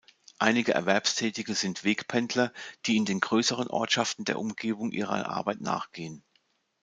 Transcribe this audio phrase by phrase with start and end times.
[0.39, 2.51] Einige Erwerbstätige sind Wegpendler,
[2.87, 6.23] die in den größeren Ortschaften der Umgebung ihrer Arbeit nachgehen.